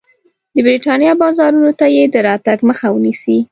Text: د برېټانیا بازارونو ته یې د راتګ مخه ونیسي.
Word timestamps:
د 0.53 0.55
برېټانیا 0.65 1.11
بازارونو 1.23 1.71
ته 1.79 1.85
یې 1.95 2.03
د 2.13 2.15
راتګ 2.27 2.59
مخه 2.69 2.87
ونیسي. 2.91 3.37